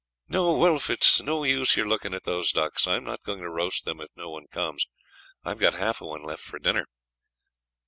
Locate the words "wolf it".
0.53-1.03